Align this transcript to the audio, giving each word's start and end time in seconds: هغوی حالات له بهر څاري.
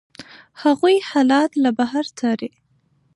هغوی 0.61 0.95
حالات 1.09 1.51
له 1.63 1.69
بهر 1.77 2.05
څاري. 2.17 2.51